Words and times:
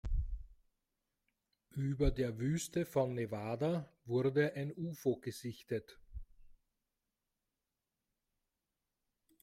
Über 1.75 2.09
der 2.09 2.39
Wüste 2.39 2.87
von 2.87 3.13
Nevada 3.13 3.87
wurde 4.05 4.55
ein 4.55 4.73
Ufo 4.75 5.17
gesichtet. 5.17 5.99